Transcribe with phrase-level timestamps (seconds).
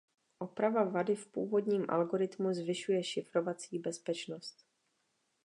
[0.39, 4.65] Oprava vady v původním algoritmu zvyšuje šifrovací bezpečnost.